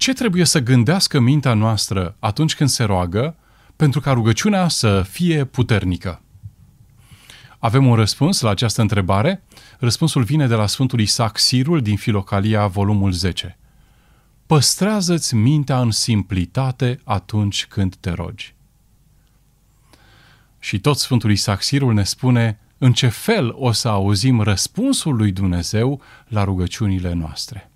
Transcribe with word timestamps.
Ce 0.00 0.12
trebuie 0.12 0.44
să 0.44 0.60
gândească 0.60 1.18
mintea 1.18 1.54
noastră 1.54 2.16
atunci 2.18 2.54
când 2.54 2.68
se 2.68 2.84
roagă 2.84 3.36
pentru 3.76 4.00
ca 4.00 4.12
rugăciunea 4.12 4.68
să 4.68 5.02
fie 5.02 5.44
puternică? 5.44 6.22
Avem 7.58 7.86
un 7.86 7.94
răspuns 7.94 8.40
la 8.40 8.50
această 8.50 8.80
întrebare. 8.80 9.42
Răspunsul 9.78 10.22
vine 10.22 10.46
de 10.46 10.54
la 10.54 10.66
Sfântul 10.66 11.00
Isaac 11.00 11.38
Sirul 11.38 11.82
din 11.82 11.96
Filocalia, 11.96 12.66
volumul 12.66 13.12
10. 13.12 13.58
Păstrează-ți 14.46 15.34
mintea 15.34 15.80
în 15.80 15.90
simplitate 15.90 17.00
atunci 17.04 17.66
când 17.66 17.94
te 17.94 18.10
rogi. 18.10 18.54
Și 20.58 20.80
tot 20.80 20.96
Sfântul 20.96 21.30
Isaac 21.30 21.62
Sirul 21.62 21.92
ne 21.92 22.04
spune 22.04 22.58
în 22.78 22.92
ce 22.92 23.08
fel 23.08 23.52
o 23.54 23.72
să 23.72 23.88
auzim 23.88 24.40
răspunsul 24.40 25.16
lui 25.16 25.32
Dumnezeu 25.32 26.02
la 26.28 26.44
rugăciunile 26.44 27.12
noastre. 27.12 27.69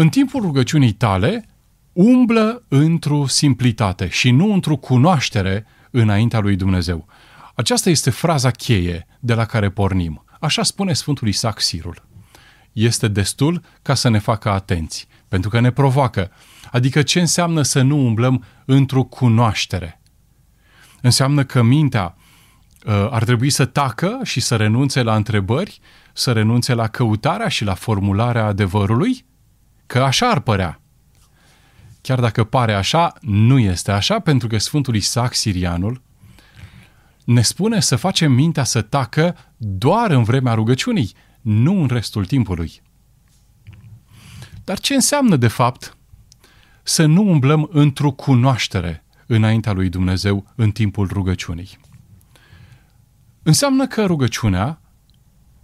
În 0.00 0.08
timpul 0.08 0.40
rugăciunii 0.40 0.92
tale, 0.92 1.48
umblă 1.92 2.64
într-o 2.68 3.26
simplitate 3.26 4.08
și 4.08 4.30
nu 4.30 4.52
într-o 4.52 4.76
cunoaștere 4.76 5.66
înaintea 5.90 6.38
lui 6.38 6.56
Dumnezeu. 6.56 7.08
Aceasta 7.54 7.90
este 7.90 8.10
fraza 8.10 8.50
cheie 8.50 9.06
de 9.20 9.34
la 9.34 9.44
care 9.44 9.70
pornim. 9.70 10.24
Așa 10.40 10.62
spune 10.62 10.92
Sfântul 10.92 11.28
Isaac 11.28 11.60
Sirul. 11.60 12.06
Este 12.72 13.08
destul 13.08 13.62
ca 13.82 13.94
să 13.94 14.08
ne 14.08 14.18
facă 14.18 14.50
atenți, 14.50 15.06
pentru 15.28 15.50
că 15.50 15.60
ne 15.60 15.70
provoacă. 15.70 16.30
Adică 16.70 17.02
ce 17.02 17.20
înseamnă 17.20 17.62
să 17.62 17.82
nu 17.82 18.04
umblăm 18.04 18.44
într-o 18.64 19.02
cunoaștere? 19.02 20.00
Înseamnă 21.00 21.44
că 21.44 21.62
mintea 21.62 22.16
uh, 22.86 23.08
ar 23.10 23.24
trebui 23.24 23.50
să 23.50 23.64
tacă 23.64 24.20
și 24.22 24.40
să 24.40 24.56
renunțe 24.56 25.02
la 25.02 25.16
întrebări, 25.16 25.80
să 26.12 26.32
renunțe 26.32 26.74
la 26.74 26.88
căutarea 26.88 27.48
și 27.48 27.64
la 27.64 27.74
formularea 27.74 28.44
adevărului? 28.44 29.26
Că 29.88 30.02
așa 30.02 30.30
ar 30.30 30.40
părea. 30.40 30.80
Chiar 32.00 32.20
dacă 32.20 32.44
pare 32.44 32.74
așa, 32.74 33.12
nu 33.20 33.58
este 33.58 33.90
așa, 33.92 34.18
pentru 34.18 34.48
că 34.48 34.58
Sfântul 34.58 34.94
Isaac 34.94 35.34
Sirianul 35.34 36.02
ne 37.24 37.42
spune 37.42 37.80
să 37.80 37.96
facem 37.96 38.32
mintea 38.32 38.64
să 38.64 38.82
tacă 38.82 39.36
doar 39.56 40.10
în 40.10 40.22
vremea 40.22 40.54
rugăciunii, 40.54 41.12
nu 41.40 41.80
în 41.80 41.86
restul 41.86 42.26
timpului. 42.26 42.82
Dar 44.64 44.78
ce 44.78 44.94
înseamnă, 44.94 45.36
de 45.36 45.48
fapt, 45.48 45.96
să 46.82 47.06
nu 47.06 47.30
umblăm 47.30 47.68
într-o 47.72 48.10
cunoaștere 48.10 49.04
înaintea 49.26 49.72
lui 49.72 49.88
Dumnezeu 49.88 50.52
în 50.54 50.70
timpul 50.70 51.08
rugăciunii? 51.12 51.78
Înseamnă 53.42 53.86
că 53.86 54.04
rugăciunea 54.04 54.80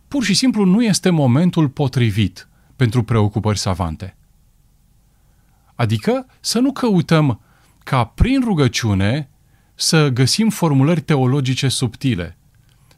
pur 0.09 0.25
și 0.25 0.35
simplu 0.35 0.65
nu 0.65 0.83
este 0.83 1.11
momentul 1.11 1.69
potrivit 1.69 2.49
pentru 2.77 3.03
preocupări 3.03 3.59
savante. 3.59 4.17
Adică 5.75 6.27
să 6.41 6.59
nu 6.59 6.73
căutăm 6.73 7.41
ca 7.79 8.05
prin 8.05 8.41
rugăciune 8.45 9.29
să 9.75 10.09
găsim 10.09 10.49
formulări 10.49 11.01
teologice 11.01 11.69
subtile. 11.69 12.37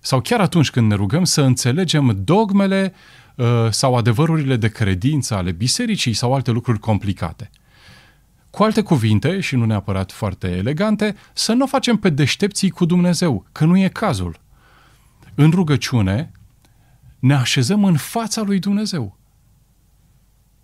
Sau 0.00 0.20
chiar 0.20 0.40
atunci 0.40 0.70
când 0.70 0.88
ne 0.88 0.94
rugăm 0.94 1.24
să 1.24 1.42
înțelegem 1.42 2.20
dogmele 2.24 2.94
uh, 3.34 3.46
sau 3.70 3.96
adevărurile 3.96 4.56
de 4.56 4.68
credință 4.68 5.34
ale 5.34 5.52
bisericii 5.52 6.12
sau 6.12 6.34
alte 6.34 6.50
lucruri 6.50 6.78
complicate. 6.78 7.50
Cu 8.50 8.62
alte 8.62 8.82
cuvinte, 8.82 9.40
și 9.40 9.56
nu 9.56 9.64
neapărat 9.64 10.12
foarte 10.12 10.48
elegante, 10.48 11.16
să 11.32 11.52
nu 11.52 11.66
facem 11.66 11.96
pe 11.96 12.10
deștepții 12.10 12.70
cu 12.70 12.84
Dumnezeu, 12.84 13.46
că 13.52 13.64
nu 13.64 13.78
e 13.78 13.88
cazul. 13.88 14.40
În 15.34 15.50
rugăciune 15.50 16.32
ne 17.18 17.34
așezăm 17.34 17.84
în 17.84 17.96
fața 17.96 18.42
lui 18.42 18.58
Dumnezeu 18.58 19.16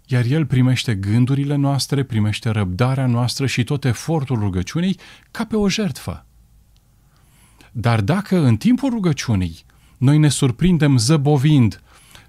iar 0.06 0.24
El 0.24 0.46
primește 0.46 0.94
gândurile 0.94 1.54
noastre, 1.54 2.02
primește 2.02 2.48
răbdarea 2.48 3.06
noastră 3.06 3.46
și 3.46 3.64
tot 3.64 3.84
efortul 3.84 4.38
rugăciunii 4.38 4.98
ca 5.30 5.44
pe 5.44 5.56
o 5.56 5.68
jertfă. 5.68 6.26
Dar 7.72 8.00
dacă 8.00 8.38
în 8.38 8.56
timpul 8.56 8.90
rugăciunii 8.90 9.64
noi 9.98 10.18
ne 10.18 10.28
surprindem 10.28 10.96
zăbovind, 10.96 11.82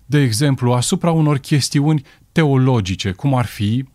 de 0.06 0.22
exemplu, 0.22 0.74
asupra 0.74 1.12
unor 1.12 1.38
chestiuni 1.38 2.02
teologice, 2.32 3.12
cum 3.12 3.34
ar 3.34 3.46
fi 3.46 3.86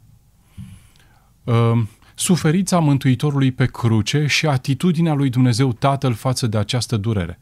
uh, 1.44 1.82
suferița 2.14 2.78
Mântuitorului 2.78 3.52
pe 3.52 3.66
cruce 3.66 4.26
și 4.26 4.46
atitudinea 4.46 5.12
lui 5.12 5.30
Dumnezeu 5.30 5.72
Tatăl 5.72 6.14
față 6.14 6.46
de 6.46 6.58
această 6.58 6.96
durere, 6.96 7.38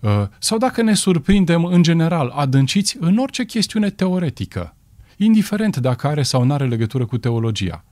uh, 0.00 0.10
sau 0.38 0.58
dacă 0.58 0.82
ne 0.82 0.94
surprindem 0.94 1.64
în 1.64 1.82
general 1.82 2.28
adânciți 2.28 2.96
în 3.00 3.18
orice 3.18 3.44
chestiune 3.44 3.90
teoretică, 3.90 4.75
indiferent 5.16 5.76
dacă 5.76 6.06
are 6.06 6.22
sau 6.22 6.44
nu 6.44 6.52
are 6.52 6.66
legătură 6.66 7.06
cu 7.06 7.18
teologia. 7.18 7.84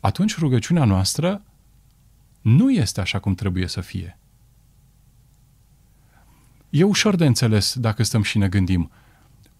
Atunci 0.00 0.38
rugăciunea 0.38 0.84
noastră 0.84 1.42
nu 2.40 2.70
este 2.70 3.00
așa 3.00 3.18
cum 3.18 3.34
trebuie 3.34 3.66
să 3.66 3.80
fie. 3.80 4.18
E 6.70 6.82
ușor 6.82 7.16
de 7.16 7.26
înțeles 7.26 7.74
dacă 7.78 8.02
stăm 8.02 8.22
și 8.22 8.38
ne 8.38 8.48
gândim. 8.48 8.90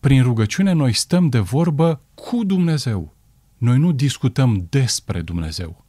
Prin 0.01 0.23
rugăciune 0.23 0.73
noi 0.73 0.93
stăm 0.93 1.29
de 1.29 1.39
vorbă 1.39 2.01
cu 2.15 2.45
Dumnezeu. 2.45 3.15
Noi 3.59 3.79
nu 3.79 3.93
discutăm 3.93 4.67
despre 4.69 5.23
Dumnezeu. 5.23 5.85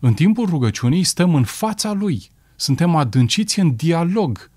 În 0.00 0.14
timpul 0.14 0.46
rugăciunii 0.46 1.04
stăm 1.04 1.34
în 1.34 1.44
fața 1.44 1.92
Lui. 1.92 2.30
Suntem 2.56 2.96
adânciți 2.96 3.60
în 3.60 3.76
dialog. 3.76 4.50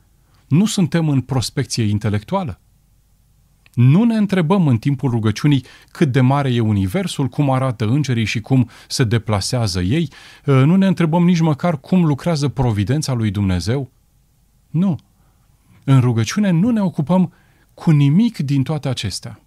Nu 0.48 0.66
suntem 0.66 1.10
în 1.10 1.22
prospecție 1.22 1.84
intelectuală. 1.84 2.60
Nu 3.74 4.04
ne 4.04 4.16
întrebăm 4.16 4.68
în 4.68 4.78
timpul 4.78 5.10
rugăciunii 5.10 5.66
cât 5.92 6.12
de 6.12 6.22
mare 6.22 6.54
e 6.54 6.60
universul, 6.60 7.28
cum 7.28 7.50
arată 7.50 7.86
îngerii 7.86 8.26
și 8.26 8.42
cum 8.42 8.70
se 8.88 9.04
deplasează 9.04 9.82
ei. 9.82 10.10
Ă, 10.48 10.66
nu 10.66 10.76
ne 10.76 10.88
întrebăm 10.88 11.24
nici 11.24 11.40
măcar 11.40 11.80
cum 11.80 12.06
lucrează 12.06 12.48
providența 12.48 13.14
lui 13.14 13.32
Dumnezeu. 13.32 13.92
Nu. 14.70 14.98
În 15.84 16.00
rugăciune 16.00 16.50
nu 16.50 16.70
ne 16.70 16.82
ocupăm 16.82 17.34
cu 17.74 17.92
nimic 17.92 18.38
din 18.38 18.64
toate 18.64 18.88
acestea. 18.88 19.40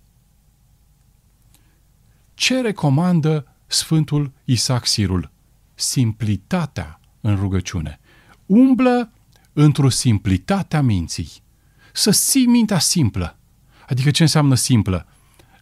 Ce 2.35 2.61
recomandă 2.61 3.47
Sfântul 3.67 4.33
Isaac 4.45 4.87
Sirul? 4.87 5.31
Simplitatea 5.75 7.01
în 7.21 7.37
rugăciune. 7.37 8.01
Umblă 8.47 9.13
într-o 9.53 9.89
simplitate 9.89 10.77
a 10.77 10.81
minții. 10.81 11.29
Să 11.93 12.11
ții 12.11 12.47
mintea 12.47 12.79
simplă. 12.79 13.39
Adică 13.87 14.11
ce 14.11 14.23
înseamnă 14.23 14.55
simplă? 14.55 15.07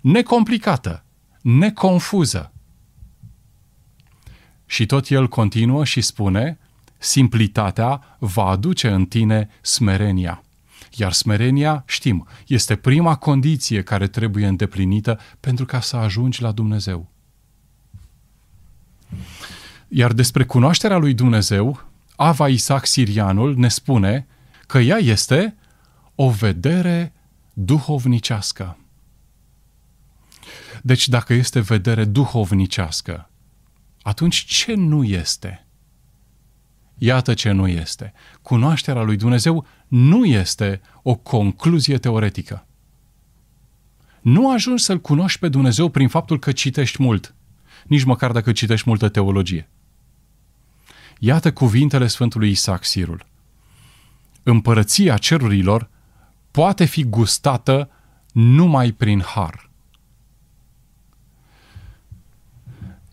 Necomplicată, 0.00 1.04
neconfuză. 1.42 2.52
Și 4.66 4.86
tot 4.86 5.08
el 5.08 5.28
continuă 5.28 5.84
și 5.84 6.00
spune, 6.00 6.58
simplitatea 6.98 8.16
va 8.18 8.44
aduce 8.44 8.88
în 8.88 9.06
tine 9.06 9.48
smerenia. 9.60 10.44
Iar 10.96 11.12
smerenia, 11.12 11.84
știm, 11.86 12.26
este 12.46 12.76
prima 12.76 13.16
condiție 13.16 13.82
care 13.82 14.06
trebuie 14.06 14.46
îndeplinită 14.46 15.18
pentru 15.40 15.64
ca 15.64 15.80
să 15.80 15.96
ajungi 15.96 16.42
la 16.42 16.52
Dumnezeu. 16.52 17.12
Iar 19.88 20.12
despre 20.12 20.44
cunoașterea 20.44 20.96
lui 20.96 21.14
Dumnezeu, 21.14 21.84
Ava 22.16 22.48
Isaac 22.48 22.86
Sirianul 22.86 23.56
ne 23.56 23.68
spune 23.68 24.26
că 24.66 24.78
ea 24.78 24.96
este 24.96 25.56
o 26.14 26.30
vedere 26.30 27.12
duhovnicească. 27.54 28.78
Deci 30.82 31.08
dacă 31.08 31.32
este 31.32 31.60
vedere 31.60 32.04
duhovnicească, 32.04 33.30
atunci 34.02 34.36
ce 34.36 34.74
nu 34.74 35.04
este? 35.04 35.66
Iată 36.98 37.34
ce 37.34 37.50
nu 37.50 37.68
este. 37.68 38.12
Cunoașterea 38.42 39.02
lui 39.02 39.16
Dumnezeu 39.16 39.66
nu 39.88 40.24
este 40.24 40.80
o 41.02 41.14
concluzie 41.14 41.98
teoretică. 41.98 42.66
Nu 44.20 44.52
ajungi 44.52 44.82
să-L 44.82 45.00
cunoști 45.00 45.38
pe 45.38 45.48
Dumnezeu 45.48 45.88
prin 45.88 46.08
faptul 46.08 46.38
că 46.38 46.52
citești 46.52 47.02
mult, 47.02 47.34
nici 47.86 48.04
măcar 48.04 48.32
dacă 48.32 48.52
citești 48.52 48.88
multă 48.88 49.08
teologie. 49.08 49.68
Iată 51.18 51.52
cuvintele 51.52 52.06
Sfântului 52.06 52.50
Isaac 52.50 52.84
Sirul. 52.84 53.26
Împărăția 54.42 55.16
cerurilor 55.16 55.90
poate 56.54 56.84
fi 56.84 57.04
gustată 57.04 57.90
numai 58.32 58.92
prin 58.92 59.20
har. 59.20 59.70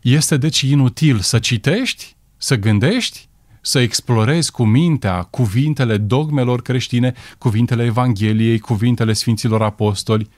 Este 0.02 0.38
deci 0.38 0.62
inutil 0.62 1.20
să 1.20 1.40
citești, 1.40 2.16
să 2.38 2.56
gândești, 2.56 3.28
să 3.62 3.80
explorezi 3.80 4.52
cu 4.52 4.64
mintea 4.64 5.24
cuvintele 5.24 5.98
dogmelor 5.98 6.62
creștine, 6.62 7.14
cuvintele 7.38 7.84
Evangheliei, 7.84 8.60
cuvintele 8.60 9.14
Sfinților 9.14 9.62
Apostoli 9.62 10.30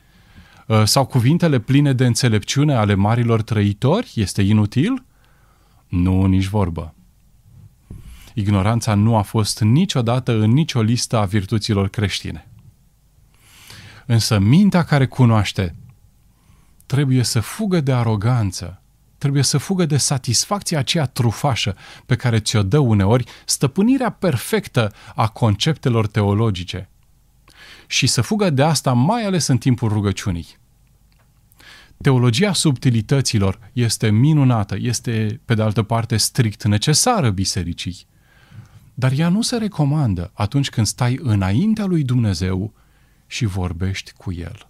uh, 0.68 0.84
sau 0.84 1.06
cuvintele 1.06 1.60
pline 1.60 1.94
de 1.94 2.06
înțelepciune 2.06 2.74
ale 2.74 2.94
marilor 2.94 3.42
trăitori? 3.42 4.12
Este 4.16 4.42
inutil? 4.42 5.06
Nu, 5.88 6.26
nici 6.26 6.48
vorbă. 6.48 6.94
Ignoranța 8.34 8.96
nu 8.96 9.16
a 9.16 9.22
fost 9.22 9.62
niciodată 9.62 10.32
în 10.32 10.52
nicio 10.52 10.82
listă 10.82 11.18
a 11.18 11.26
virtuților 11.26 11.88
creștine. 11.88 12.48
Însă 14.06 14.40
mintea 14.40 14.84
care 14.84 15.06
cunoaște 15.06 15.76
trebuie 16.86 17.24
să 17.24 17.40
fugă 17.40 17.82
de 17.82 17.94
aroganță, 17.94 18.82
trebuie 19.18 19.44
să 19.44 19.58
fugă 19.58 19.86
de 19.86 19.98
satisfacția 19.98 20.80
aceea 20.80 21.06
trufașă 21.06 21.76
pe 22.06 22.16
care 22.16 22.40
ți-o 22.40 22.64
dă 22.64 22.78
uneori 22.78 23.26
stăpânirea 23.46 24.10
perfectă 24.10 24.94
a 25.16 25.28
conceptelor 25.28 26.08
teologice. 26.08 26.90
Și 27.88 28.08
să 28.08 28.22
fugă 28.22 28.50
de 28.50 28.64
asta 28.64 28.94
mai 28.94 29.24
ales 29.26 29.48
în 29.48 29.58
timpul 29.58 29.90
rugăciunii. 29.90 30.48
Teologia 32.02 32.54
subtilităților 32.54 33.60
este 33.74 34.10
minunată, 34.10 34.76
este, 34.80 35.40
pe 35.46 35.54
de 35.54 35.62
altă 35.62 35.84
parte, 35.84 36.18
strict 36.18 36.64
necesară 36.64 37.30
bisericii. 37.30 37.98
Dar 38.94 39.12
ea 39.16 39.30
nu 39.30 39.42
se 39.42 39.58
recomandă 39.58 40.32
atunci 40.34 40.70
când 40.70 40.88
stai 40.88 41.20
înaintea 41.22 41.86
lui 41.86 42.04
Dumnezeu 42.04 42.74
și 43.34 43.46
vorbești 43.46 44.12
cu 44.12 44.32
El. 44.32 44.68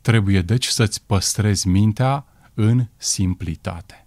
Trebuie 0.00 0.40
deci 0.42 0.66
să-ți 0.66 1.02
păstrezi 1.06 1.68
mintea 1.68 2.26
în 2.54 2.86
simplitate. 2.96 4.06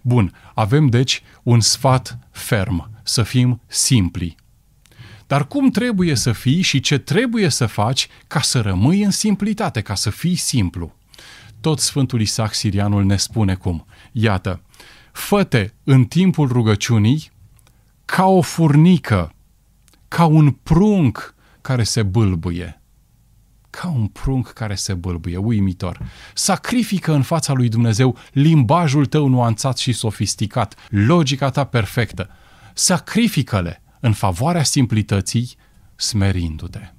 Bun, 0.00 0.34
avem 0.54 0.86
deci 0.86 1.22
un 1.42 1.60
sfat 1.60 2.18
ferm, 2.30 2.90
să 3.02 3.22
fim 3.22 3.60
simpli. 3.66 4.36
Dar 5.26 5.46
cum 5.46 5.70
trebuie 5.70 6.14
să 6.14 6.32
fii 6.32 6.60
și 6.60 6.80
ce 6.80 6.98
trebuie 6.98 7.48
să 7.48 7.66
faci 7.66 8.08
ca 8.26 8.40
să 8.40 8.60
rămâi 8.60 9.02
în 9.02 9.10
simplitate, 9.10 9.80
ca 9.80 9.94
să 9.94 10.10
fii 10.10 10.36
simplu? 10.36 10.94
Tot 11.60 11.80
Sfântul 11.80 12.20
Isaac 12.20 12.54
Sirianul 12.54 13.04
ne 13.04 13.16
spune 13.16 13.54
cum. 13.54 13.86
Iată, 14.12 14.62
făte 15.12 15.74
în 15.84 16.04
timpul 16.04 16.48
rugăciunii 16.48 17.30
ca 18.04 18.26
o 18.26 18.40
furnică, 18.40 19.34
ca 20.16 20.24
un 20.24 20.50
prunc 20.50 21.34
care 21.60 21.82
se 21.82 22.02
bâlbâie. 22.02 22.80
Ca 23.70 23.88
un 23.88 24.06
prunc 24.06 24.48
care 24.48 24.74
se 24.74 24.94
bâlbâie, 24.94 25.36
uimitor. 25.36 26.00
Sacrifică 26.34 27.12
în 27.12 27.22
fața 27.22 27.52
lui 27.52 27.68
Dumnezeu 27.68 28.16
limbajul 28.32 29.06
tău 29.06 29.28
nuanțat 29.28 29.76
și 29.78 29.92
sofisticat, 29.92 30.74
logica 30.88 31.50
ta 31.50 31.64
perfectă. 31.64 32.28
Sacrifică-le 32.74 33.82
în 34.00 34.12
favoarea 34.12 34.62
simplității, 34.62 35.56
smerindu-te. 35.96 36.92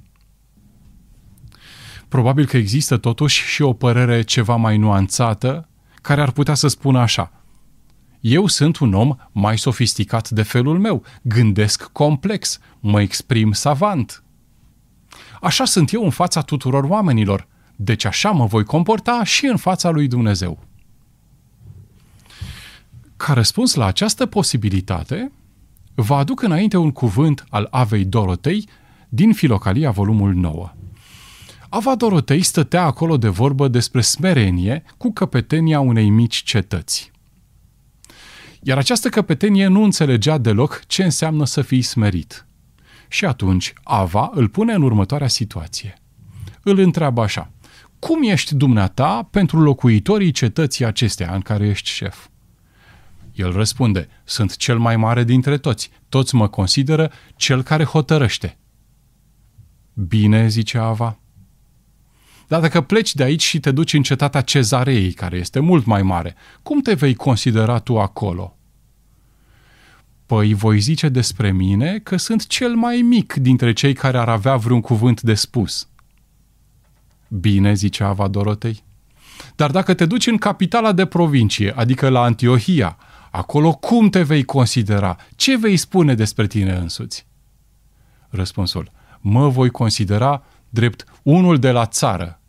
Probabil 2.08 2.46
că 2.46 2.58
există 2.58 2.98
totuși 2.98 3.44
și 3.46 3.62
o 3.62 3.74
părere 3.74 4.22
ceva 4.22 4.56
mai 4.56 4.78
nuanțată 4.78 5.70
care 6.02 6.22
ar 6.22 6.32
putea 6.32 6.54
să 6.54 6.68
spună 6.68 7.00
așa. 7.00 7.41
Eu 8.22 8.48
sunt 8.48 8.78
un 8.78 8.94
om 8.94 9.16
mai 9.32 9.58
sofisticat 9.58 10.30
de 10.30 10.42
felul 10.42 10.80
meu, 10.80 11.04
gândesc 11.22 11.84
complex, 11.84 12.60
mă 12.80 13.02
exprim 13.02 13.52
savant. 13.52 14.24
Așa 15.42 15.66
sunt 15.66 15.94
eu 15.94 16.04
în 16.04 16.10
fața 16.10 16.42
tuturor 16.42 16.84
oamenilor, 16.84 17.48
deci 17.76 18.06
așa 18.06 18.32
mă 18.32 18.46
voi 18.46 18.64
comporta 18.64 19.24
și 19.24 19.46
în 19.46 19.58
fața 19.58 19.90
lui 19.90 20.08
Dumnezeu. 20.08 20.60
Ca 23.18 23.34
răspuns 23.34 23.74
la 23.74 23.86
această 23.86 24.26
posibilitate, 24.26 25.32
vă 25.96 26.16
aduc 26.16 26.42
înainte 26.42 26.78
un 26.78 26.92
cuvânt 26.92 27.46
al 27.50 27.68
Avei 27.72 28.06
Dorotei 28.06 28.68
din 29.10 29.34
Filocalia, 29.34 29.92
volumul 29.92 30.34
9. 30.34 30.74
Ava 31.70 31.96
Dorotei 31.96 32.42
stătea 32.42 32.84
acolo 32.84 33.18
de 33.18 33.28
vorbă 33.28 33.68
despre 33.68 34.02
smerenie 34.02 34.84
cu 34.98 35.12
căpetenia 35.12 35.80
unei 35.80 36.10
mici 36.10 36.44
cetăți. 36.44 37.11
Iar 38.64 38.78
această 38.78 39.10
căpetenie 39.10 39.68
nu 39.68 39.84
înțelegea 39.84 40.38
deloc 40.38 40.82
ce 40.88 41.04
înseamnă 41.04 41.46
să 41.46 41.62
fii 41.62 41.82
smerit. 41.82 42.46
Și 43.08 43.26
atunci 43.26 43.74
Ava 43.84 44.32
îl 44.34 44.48
pune 44.50 44.74
în 44.74 44.82
următoarea 44.82 45.28
situație. 45.28 45.94
Îl 46.64 46.80
întreabă 46.80 47.22
așa, 47.22 47.52
cum 48.00 48.24
ești 48.24 48.56
dumneata 48.56 49.28
pentru 49.32 49.62
locuitorii 49.62 50.32
cetății 50.32 50.86
acestea 50.86 51.34
în 51.34 51.42
care 51.42 51.68
ești 51.68 51.90
șef? 51.90 52.28
El 53.34 53.52
răspunde, 53.52 54.08
sunt 54.24 54.56
cel 54.56 54.78
mai 54.78 54.98
mare 54.98 55.24
dintre 55.24 55.58
toți, 55.58 55.90
toți 56.10 56.36
mă 56.36 56.48
consideră 56.48 57.12
cel 57.36 57.64
care 57.64 57.84
hotărăște. 57.84 58.58
Bine, 59.94 60.48
zice 60.48 60.78
Ava. 60.78 61.21
Dar 62.52 62.62
dacă 62.62 62.82
pleci 62.82 63.16
de 63.16 63.24
aici 63.24 63.42
și 63.44 63.60
te 63.60 63.72
duci 63.72 63.94
în 63.94 64.04
cetatea 64.04 64.42
Cezarei, 64.42 65.12
care 65.12 65.38
este 65.38 65.60
mult 65.60 65.86
mai 65.86 66.02
mare, 66.02 66.36
cum 66.64 66.82
te 66.82 66.94
vei 66.94 67.14
considera 67.14 67.80
tu 67.80 68.00
acolo? 68.00 68.58
Păi 70.26 70.54
voi 70.54 70.80
zice 70.80 71.10
despre 71.10 71.52
mine 71.52 72.00
că 72.00 72.18
sunt 72.18 72.48
cel 72.48 72.76
mai 72.76 73.02
mic 73.02 73.34
dintre 73.34 73.74
cei 73.74 73.94
care 73.94 74.18
ar 74.18 74.30
avea 74.30 74.56
vreun 74.56 74.82
cuvânt 74.82 75.22
de 75.22 75.34
spus. 75.34 75.88
Bine, 77.28 77.74
zice 77.74 78.04
Ava 78.04 78.28
Dorotei. 78.28 78.84
Dar 79.56 79.72
dacă 79.72 79.94
te 79.94 80.06
duci 80.06 80.28
în 80.28 80.38
capitala 80.38 80.92
de 80.92 81.06
provincie, 81.06 81.74
adică 81.76 82.10
la 82.10 82.22
Antiohia, 82.22 82.98
acolo 83.30 83.74
cum 83.74 84.10
te 84.10 84.22
vei 84.22 84.44
considera? 84.44 85.18
Ce 85.36 85.58
vei 85.58 85.78
spune 85.78 86.16
despre 86.16 86.48
tine 86.48 86.76
însuți? 86.76 87.26
Răspunsul. 88.30 88.92
Mă 89.20 89.50
voi 89.50 89.70
considera 89.70 90.44
drept 90.70 91.04
unul 91.24 91.60
de 91.60 91.72
la 91.72 91.86
țară. 91.86 92.41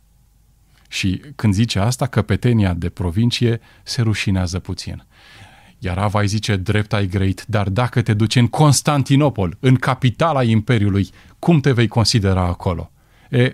Și 0.93 1.21
când 1.35 1.53
zice 1.53 1.79
asta, 1.79 2.07
căpetenia 2.07 2.73
de 2.73 2.89
provincie 2.89 3.61
se 3.83 4.01
rușinează 4.01 4.59
puțin. 4.59 5.05
Iar 5.79 5.97
Ava 5.97 6.19
îi 6.19 6.27
zice, 6.27 6.55
drept 6.55 6.93
ai 6.93 7.07
greit, 7.07 7.45
dar 7.47 7.69
dacă 7.69 8.01
te 8.01 8.13
duci 8.13 8.35
în 8.35 8.47
Constantinopol, 8.47 9.57
în 9.59 9.75
capitala 9.75 10.43
Imperiului, 10.43 11.09
cum 11.39 11.59
te 11.59 11.71
vei 11.71 11.87
considera 11.87 12.41
acolo? 12.41 12.91
E, 13.29 13.53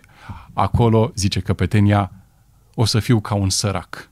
acolo, 0.54 1.12
zice 1.16 1.40
căpetenia, 1.40 2.12
o 2.74 2.86
să 2.86 3.00
fiu 3.00 3.20
ca 3.20 3.36
un 3.36 3.50
sărac. 3.50 4.10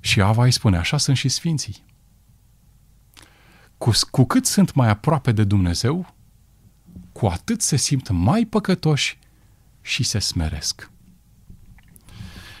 Și 0.00 0.20
Ava 0.20 0.44
îi 0.44 0.50
spune, 0.50 0.76
așa 0.76 0.96
sunt 0.96 1.16
și 1.16 1.28
sfinții. 1.28 1.84
Cu, 3.78 3.90
cu 4.10 4.24
cât 4.24 4.46
sunt 4.46 4.74
mai 4.74 4.88
aproape 4.88 5.32
de 5.32 5.44
Dumnezeu, 5.44 6.14
cu 7.12 7.26
atât 7.26 7.60
se 7.60 7.76
simt 7.76 8.08
mai 8.08 8.44
păcătoși 8.44 9.18
și 9.82 10.02
se 10.02 10.18
smeresc. 10.18 10.90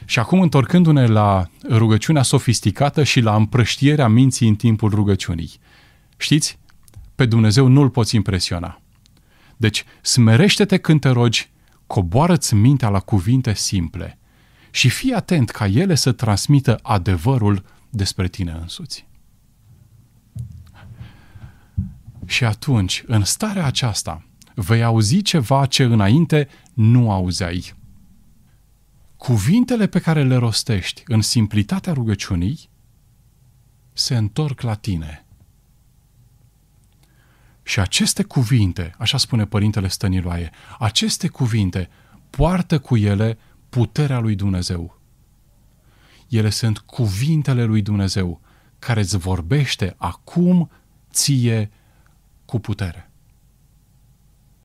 Și 0.04 0.18
acum, 0.18 0.40
întorcându-ne 0.40 1.06
la 1.06 1.50
rugăciunea 1.68 2.22
sofisticată 2.22 3.02
și 3.02 3.20
la 3.20 3.34
împrăștierea 3.34 4.08
minții 4.08 4.48
în 4.48 4.54
timpul 4.54 4.90
rugăciunii. 4.90 5.50
Știți? 6.16 6.58
Pe 7.14 7.26
Dumnezeu 7.26 7.66
nu-L 7.66 7.90
poți 7.90 8.14
impresiona. 8.14 8.80
Deci, 9.56 9.84
smerește-te 10.00 10.78
când 10.78 11.00
te 11.00 11.08
rogi, 11.08 11.50
coboară-ți 11.86 12.54
mintea 12.54 12.88
la 12.88 13.00
cuvinte 13.00 13.54
simple 13.54 14.18
și 14.70 14.88
fii 14.88 15.12
atent 15.12 15.50
ca 15.50 15.66
ele 15.66 15.94
să 15.94 16.12
transmită 16.12 16.78
adevărul 16.82 17.64
despre 17.90 18.28
tine 18.28 18.52
însuți. 18.60 19.06
Și 22.26 22.44
atunci, 22.44 23.02
în 23.06 23.24
starea 23.24 23.64
aceasta, 23.64 24.24
vei 24.60 24.82
auzi 24.82 25.22
ceva 25.22 25.66
ce 25.66 25.82
înainte 25.82 26.48
nu 26.74 27.10
auzeai. 27.10 27.74
Cuvintele 29.16 29.86
pe 29.86 30.00
care 30.00 30.24
le 30.24 30.36
rostești 30.36 31.02
în 31.06 31.20
simplitatea 31.20 31.92
rugăciunii 31.92 32.68
se 33.92 34.16
întorc 34.16 34.60
la 34.60 34.74
tine. 34.74 35.26
Și 37.62 37.80
aceste 37.80 38.22
cuvinte, 38.22 38.94
așa 38.98 39.18
spune 39.18 39.46
Părintele 39.46 39.88
Stăniloae, 39.88 40.50
aceste 40.78 41.28
cuvinte 41.28 41.88
poartă 42.30 42.78
cu 42.78 42.96
ele 42.96 43.38
puterea 43.68 44.18
lui 44.18 44.34
Dumnezeu. 44.34 45.00
Ele 46.28 46.50
sunt 46.50 46.78
cuvintele 46.78 47.64
lui 47.64 47.82
Dumnezeu 47.82 48.40
care 48.78 49.00
îți 49.00 49.16
vorbește 49.16 49.94
acum 49.96 50.70
ție 51.10 51.70
cu 52.44 52.58
putere. 52.58 53.09